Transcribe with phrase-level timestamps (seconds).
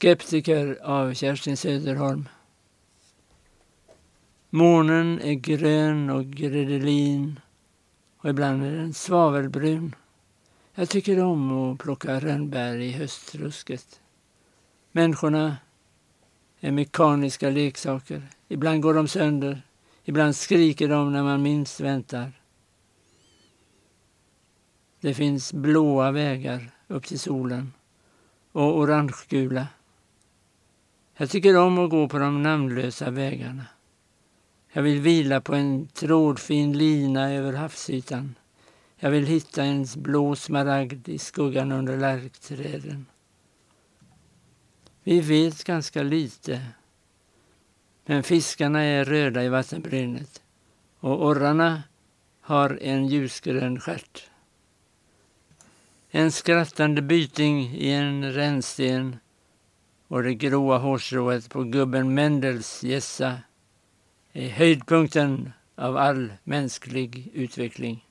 [0.00, 2.28] Skeptiker av Kerstin Söderholm.
[4.50, 7.40] Månen är grön och gredelin
[8.16, 9.94] och ibland är den svavelbrun.
[10.74, 14.00] Jag tycker om att plocka rönnbär i höstrusket.
[14.92, 15.56] Människorna
[16.60, 18.22] är mekaniska leksaker.
[18.48, 19.62] Ibland går de sönder,
[20.04, 22.32] ibland skriker de när man minst väntar.
[25.00, 27.72] Det finns blåa vägar upp till solen
[28.52, 29.66] och orangegula.
[31.20, 33.66] Jag tycker om att gå på de namnlösa vägarna.
[34.72, 38.34] Jag vill vila på en trådfin lina över havsytan.
[38.96, 43.06] Jag vill hitta en blå smaragd i skuggan under lärkträden.
[45.02, 46.66] Vi vet ganska lite.
[48.06, 50.42] Men fiskarna är röda i vattenbrynet
[51.00, 51.82] och orrarna
[52.40, 54.30] har en ljusgrön stjärt.
[56.10, 59.16] En skrattande byting i en rännsten
[60.10, 63.38] och det gråa hårstrået på gubben Mendels gässa
[64.32, 68.04] är höjdpunkten av all mänsklig utveckling.